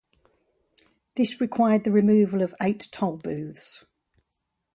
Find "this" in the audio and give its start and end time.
1.15-1.39